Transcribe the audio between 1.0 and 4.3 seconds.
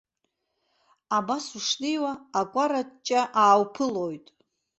Абас ушнеиуа, акәара-ҷҷа аауԥылоит.